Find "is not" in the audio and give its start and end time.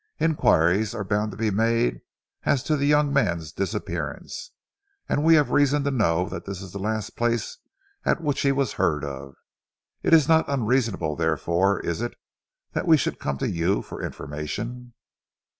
10.15-10.49